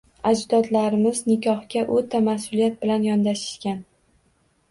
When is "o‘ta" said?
1.97-2.21